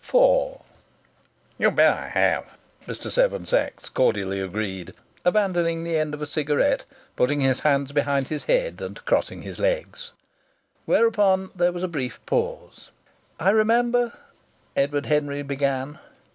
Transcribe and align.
IV 0.03 0.61
"You 1.59 1.69
bet 1.69 1.93
I 1.93 2.07
have!" 2.07 2.47
Mr. 2.87 3.11
Seven 3.11 3.45
Sachs 3.45 3.87
cordially 3.87 4.39
agreed, 4.39 4.95
abandoning 5.23 5.83
the 5.83 5.95
end 5.95 6.15
of 6.15 6.23
a 6.23 6.25
cigarette, 6.25 6.85
putting 7.15 7.41
his 7.41 7.59
hands 7.59 7.91
behind 7.91 8.29
his 8.29 8.45
head, 8.45 8.81
and 8.81 9.05
crossing 9.05 9.43
his 9.43 9.59
legs. 9.59 10.11
Whereupon 10.87 11.51
there 11.55 11.71
was 11.71 11.83
a 11.83 11.87
brief 11.87 12.19
pause. 12.25 12.89
"I 13.39 13.51
remember" 13.51 14.13
Edward 14.75 15.05
Henry 15.05 15.43
began. 15.43 15.99